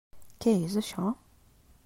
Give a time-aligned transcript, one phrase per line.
[0.45, 1.13] Què és això?